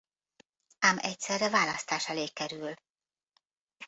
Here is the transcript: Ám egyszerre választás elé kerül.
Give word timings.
Ám 0.79 0.97
egyszerre 1.01 1.49
választás 1.49 2.09
elé 2.09 2.25
kerül. 2.27 2.73